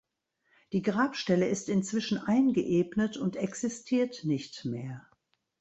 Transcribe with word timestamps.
Die 0.71 0.81
Grabstelle 0.81 1.47
ist 1.47 1.69
inzwischen 1.69 2.17
eingeebnet 2.17 3.17
und 3.17 3.35
existiert 3.35 4.23
nicht 4.23 4.65
mehr. 4.65 5.05